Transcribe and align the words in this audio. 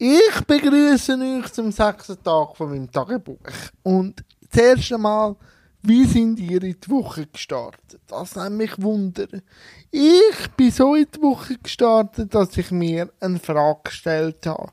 Ich 0.00 0.44
begrüße 0.46 1.18
euch 1.18 1.52
zum 1.52 1.72
sechsten 1.72 2.22
Tag 2.22 2.56
von 2.56 2.70
meinem 2.70 2.88
Tagebuch. 2.88 3.40
Und 3.82 4.22
das 4.48 4.62
erste 4.62 4.96
Mal, 4.96 5.34
wie 5.82 6.04
sind 6.04 6.38
ihr 6.38 6.62
in 6.62 6.76
die 6.80 6.88
Woche 6.90 7.26
gestartet? 7.26 8.00
Das 8.06 8.36
nimmt 8.36 8.58
mich 8.58 8.80
wundern. 8.80 9.42
Ich 9.90 10.50
bin 10.56 10.70
so 10.70 10.94
in 10.94 11.08
die 11.12 11.20
Woche 11.20 11.58
gestartet, 11.58 12.32
dass 12.32 12.56
ich 12.56 12.70
mir 12.70 13.12
eine 13.18 13.40
Frage 13.40 13.80
gestellt 13.86 14.46
habe. 14.46 14.70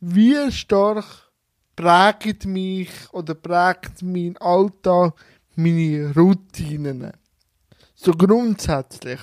Wie 0.00 0.50
stark 0.50 1.30
prägt 1.76 2.46
mich 2.46 2.90
oder 3.12 3.34
prägt 3.34 4.00
mein 4.00 4.34
Alltag 4.38 5.12
meine 5.56 6.14
Routinen? 6.16 7.12
So 7.94 8.12
grundsätzlich. 8.12 9.20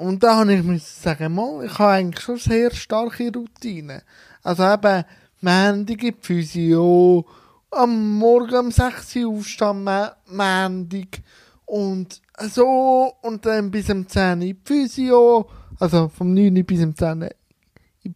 Und 0.00 0.22
da 0.22 0.36
habe 0.36 0.54
ich 0.54 0.62
mir 0.62 0.78
sagen, 0.78 1.34
mal, 1.34 1.62
ich 1.62 1.78
habe 1.78 1.92
eigentlich 1.92 2.24
schon 2.24 2.38
sehr 2.38 2.70
starke 2.70 3.30
Routinen. 3.34 4.00
Also 4.42 4.64
eben, 4.64 5.84
die 5.84 6.14
Physio, 6.18 7.26
am 7.70 8.16
Morgen 8.18 8.56
um 8.56 8.70
6 8.70 9.16
Uhr 9.16 9.36
aufstehen, 9.36 9.84
Montag. 9.84 11.20
Und 11.66 12.18
so, 12.48 13.12
und 13.20 13.44
dann 13.44 13.70
bis 13.70 13.90
um 13.90 14.08
10 14.08 14.40
Uhr 14.40 14.54
Physio, 14.64 15.46
also 15.78 16.08
vom 16.08 16.32
9 16.32 16.56
Uhr 16.56 16.62
bis 16.62 16.82
um 16.82 16.96
10 16.96 17.22
Uhr 17.24 17.30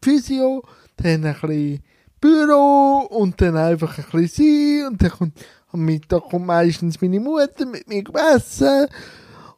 Physio, 0.00 0.62
dann 0.96 1.26
ein 1.26 1.34
bisschen 1.34 1.82
Büro 2.18 3.08
und 3.10 3.38
dann 3.42 3.58
einfach 3.58 3.98
ein 3.98 4.04
bisschen 4.10 4.80
sein 4.80 4.86
und 4.90 5.02
dann 5.02 5.10
kommt, 5.10 5.38
am 5.70 5.84
Mittag 5.84 6.22
kommt 6.30 6.46
meistens 6.46 6.98
meine 7.02 7.20
Mutter 7.20 7.66
mit 7.66 7.86
mir 7.86 8.04
essen 8.34 8.86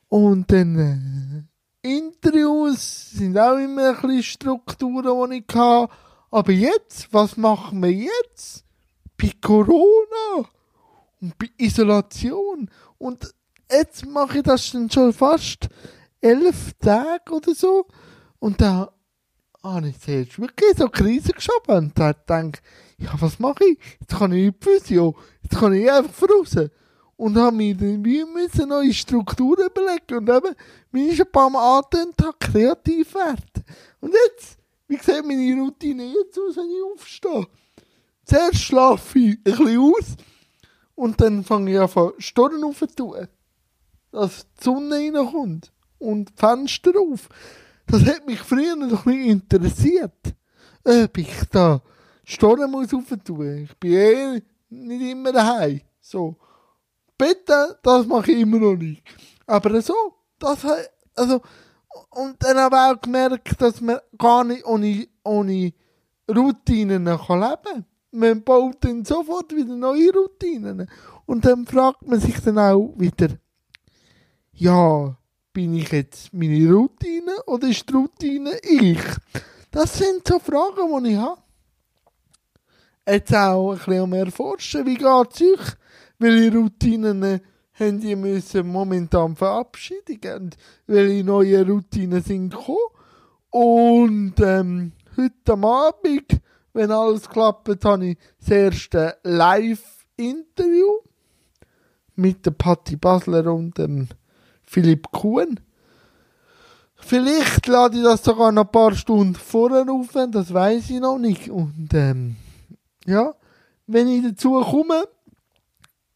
und 0.09 0.51
dann, 0.51 0.77
äh, 0.77 1.16
Interviews 1.87 3.11
sind 3.13 3.39
auch 3.39 3.57
immer 3.57 3.91
ein 3.91 4.03
bisschen 4.03 4.23
Strukturen, 4.23 5.31
die 5.31 5.45
ich 5.47 5.55
hatte. 5.55 5.93
Aber 6.31 6.53
jetzt, 6.53 7.13
was 7.13 7.37
machen 7.37 7.83
wir 7.83 7.93
jetzt? 7.93 8.65
Bei 9.17 9.31
Corona 9.41 10.49
und 11.21 11.39
bei 11.39 11.49
Isolation. 11.57 12.71
Und 12.99 13.33
jetzt 13.71 14.05
mache 14.07 14.39
ich 14.39 14.45
das 14.45 14.73
dann 14.73 14.91
schon 14.91 15.13
fast 15.13 15.69
elf 16.21 16.73
Tage 16.81 17.33
oder 17.33 17.55
so. 17.55 17.87
Und 18.39 18.61
da 18.61 18.93
habe 19.63 19.89
ich 19.89 20.01
zuerst 20.01 20.39
wirklich 20.39 20.77
so 20.77 20.89
Krise 20.89 21.33
geschoben 21.33 21.77
und 21.77 21.99
da 21.99 22.13
denke 22.13 22.61
ja, 22.99 23.11
was 23.21 23.39
mache 23.39 23.65
ich? 23.65 23.79
Jetzt 24.01 24.19
kann 24.19 24.33
ich 24.33 24.47
nicht 24.47 24.65
Physio. 24.65 25.17
Jetzt 25.43 25.59
kann 25.59 25.75
ich 25.75 25.91
einfach 25.91 26.29
raus 26.29 26.57
und 27.17 27.37
habe 27.37 27.57
mir 27.57 27.75
dann 27.75 28.05
wie 28.05 28.25
müssen 28.25 28.69
neue 28.69 28.93
Strukturen 28.93 29.67
überlegen 29.67 30.19
und 30.19 30.29
eben, 30.29 30.55
mir 30.93 31.13
ist 31.13 31.21
ein 31.21 31.33
paar 31.33 31.51
Mal 31.51 31.79
angetönt, 31.79 32.17
kreativ 32.39 33.15
werden. 33.15 33.65
Und 34.01 34.13
jetzt, 34.13 34.59
wie 34.89 34.97
sieht 34.97 35.25
meine 35.25 35.61
Routine 35.61 36.07
jetzt 36.07 36.39
aus, 36.39 36.57
wenn 36.57 36.71
ich 36.71 36.93
aufstehe? 36.95 37.47
Zuerst 38.25 38.59
schlafe 38.59 39.19
ich 39.19 39.37
ein 39.37 39.43
bisschen 39.43 39.79
aus 39.79 40.17
und 40.95 41.21
dann 41.21 41.45
fange 41.45 41.73
ich 41.73 41.97
an, 41.97 42.13
Storen 42.19 42.65
aufzutun, 42.65 43.29
dass 44.11 44.47
die 44.59 44.65
Sonne 44.65 44.97
reinkommt 44.97 45.73
und 45.99 46.31
die 46.31 46.33
Fenster 46.37 46.93
auf. 46.99 47.29
Das 47.87 48.05
hat 48.05 48.27
mich 48.27 48.41
früher 48.41 48.77
noch 48.77 49.07
nicht 49.07 49.27
interessiert, 49.27 50.35
ob 50.85 51.19
ich 51.19 51.33
da 51.51 51.81
Storen 52.25 52.71
muss 52.71 52.93
auftun. 52.93 53.65
Ich 53.65 53.77
bin 53.77 53.93
eh 53.93 54.43
nicht 54.69 55.13
immer 55.13 55.33
daheim. 55.33 55.81
So. 56.01 56.37
Bitte, 57.19 57.79
das 57.83 58.07
mache 58.07 58.33
ich 58.33 58.41
immer 58.41 58.59
noch 58.59 58.77
nicht. 58.77 59.03
Aber 59.47 59.81
so, 59.81 59.95
das 60.39 60.65
also, 61.15 61.41
und 62.11 62.43
dann 62.43 62.59
habe 62.59 62.77
ich 62.77 62.83
auch 62.83 63.01
gemerkt, 63.01 63.61
dass 63.61 63.81
man 63.81 63.99
gar 64.19 64.45
nicht 64.45 64.65
ohne, 64.67 65.09
ohne 65.25 65.73
Routinen 66.29 67.05
leben 67.05 67.19
kann. 67.27 67.85
Man 68.11 68.43
baut 68.43 68.77
dann 68.81 69.05
sofort 69.05 69.55
wieder 69.55 69.75
neue 69.75 70.13
Routinen. 70.13 70.89
Und 71.27 71.45
dann 71.45 71.67
fragt 71.67 72.07
man 72.07 72.21
sich 72.21 72.39
dann 72.41 72.59
auch 72.59 72.95
wieder, 72.97 73.29
ja, 74.53 75.17
bin 75.53 75.75
ich 75.75 75.91
jetzt 75.91 76.33
meine 76.33 76.73
Routine 76.73 77.35
oder 77.47 77.69
ist 77.69 77.89
die 77.89 77.95
Routine 77.95 78.59
ich? 78.63 79.01
Das 79.71 79.99
sind 79.99 80.27
so 80.27 80.39
Fragen, 80.39 81.05
die 81.05 81.11
ich 81.11 81.17
habe. 81.17 81.41
Jetzt 83.09 83.35
auch 83.35 83.73
ein 83.73 83.79
bisschen 83.79 84.11
mehr 84.11 84.31
forschen, 84.31 84.87
wie 84.87 84.95
geht 84.95 85.05
es 85.05 85.41
euch? 85.41 85.77
Welche 86.19 86.57
Routinen 86.57 87.41
haben 87.79 88.01
die 88.01 88.17
müssen 88.17 88.69
momentan 88.69 89.37
verabschieden 89.37 90.19
und 90.37 90.57
welche 90.87 91.25
neue 91.25 91.67
Routinen 91.67 92.23
sind 92.23 92.51
gekommen. 92.51 92.79
Und 93.51 94.35
ähm, 94.41 94.93
heute 95.17 95.53
Abend, 95.53 96.41
wenn 96.73 96.91
alles 96.91 97.29
klappt, 97.29 97.85
habe 97.85 98.07
ich 98.07 98.19
das 98.41 98.51
erste 98.51 99.17
Live-Interview 99.23 101.01
mit 102.15 102.47
der 102.47 102.51
Patti 102.53 102.97
Basler 102.97 103.53
und 103.53 103.77
dem 103.79 104.09
Philipp 104.63 105.11
Kuhn. 105.13 105.61
Vielleicht 106.97 107.67
lade 107.67 107.99
ich 107.99 108.03
das 108.03 108.25
sogar 108.25 108.53
noch 108.53 108.65
ein 108.65 108.73
paar 108.73 108.95
Stunden 108.95 109.35
vorher 109.35 109.87
auf, 109.91 110.09
das 110.31 110.53
weiß 110.53 110.91
ich 110.91 111.01
noch 111.01 111.19
nicht. 111.19 111.51
Und 111.51 111.91
ähm, 111.93 112.37
ja, 113.05 113.35
wenn 113.87 114.09
ich 114.09 114.23
dazu 114.23 114.61
komme, 114.61 115.07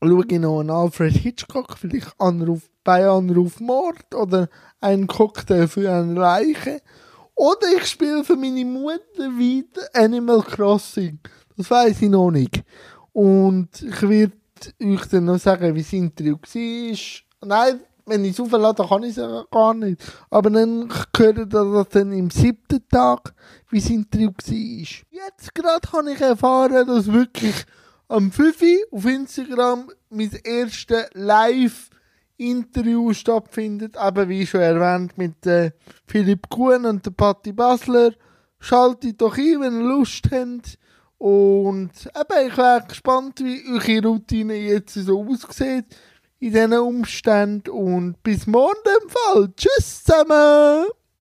schaue 0.03 0.25
ich 0.29 0.39
noch 0.39 0.61
einen 0.61 0.71
Alfred 0.71 1.15
Hitchcock, 1.15 1.77
vielleicht 1.77 2.15
Anruf, 2.19 2.69
bei 2.85 3.07
Anruf 3.07 3.61
Mord 3.61 4.15
oder 4.15 4.49
einen 4.81 5.07
Cocktail 5.07 5.69
für 5.69 5.91
eine 5.91 6.15
Leiche. 6.15 6.81
Oder 7.35 7.69
ich 7.77 7.87
spiele 7.87 8.25
für 8.25 8.37
meine 8.37 8.65
Mutter 8.65 9.39
wieder 9.39 9.83
Animal 9.95 10.43
Crossing. 10.43 11.21
Das 11.57 11.71
weiß 11.71 12.03
ich 12.03 12.09
noch 12.09 12.31
nicht. 12.31 12.63
Und 13.13 13.69
ich 13.83 14.03
werde 14.03 14.33
euch 14.83 15.07
dann 15.07 15.25
noch 15.25 15.39
sagen, 15.39 15.75
wie 15.75 15.83
das 15.83 15.93
Interview 15.93 16.37
war. 16.37 17.49
Nein, 17.49 17.81
wenn 18.07 18.25
ich 18.25 18.33
es 18.33 18.41
auflade, 18.41 18.87
kann 18.87 19.03
ich 19.05 19.17
es 19.17 19.51
gar 19.51 19.75
nicht. 19.75 20.03
Aber 20.31 20.51
dann 20.51 20.93
gehört 21.13 21.39
ihr 21.39 21.47
das 21.47 21.89
dann 21.91 22.13
im 22.13 22.31
siebten 22.31 22.87
Tag, 22.89 23.33
wie 23.71 23.81
das 23.81 23.91
Interview 23.91 24.31
war. 24.31 24.55
Jetzt 25.11 25.55
gerade 25.55 25.93
habe 25.93 26.13
ich 26.13 26.21
erfahren, 26.21 26.87
dass 26.87 27.11
wirklich 27.11 27.65
am 28.11 28.33
5 28.33 28.63
auf 28.91 29.07
Instagram 29.07 29.91
mein 30.11 30.33
erstes 30.43 31.07
Live-Interview 31.13 33.13
stattfindet, 33.13 33.97
eben 33.97 34.29
wie 34.29 34.47
schon 34.47 34.61
erwähnt 34.61 35.17
mit 35.17 35.47
äh, 35.47 35.71
Philipp 36.07 36.51
Kuhn 36.51 36.85
und 36.85 37.07
der 37.07 37.13
Patti 37.13 37.53
Basler. 37.53 38.13
Schaltet 38.59 39.21
doch 39.21 39.39
ein, 39.39 39.61
wenn 39.61 39.81
ihr 39.81 39.87
Lust 39.87 40.29
habt. 40.33 40.77
Und 41.19 41.91
eben, 42.07 42.49
ich 42.49 42.57
wäre 42.57 42.85
gespannt, 42.89 43.41
wie 43.41 43.63
eure 43.73 44.09
Routine 44.09 44.55
jetzt 44.55 44.95
so 44.95 45.25
aussieht 45.25 45.87
in 46.41 46.53
diesen 46.53 46.73
Umständen. 46.73 47.71
Und 47.71 48.21
bis 48.25 48.47
morgen 48.47 48.81
im 49.03 49.09
Fall. 49.09 49.53
Tschüss 49.57 50.03
zusammen! 50.03 50.87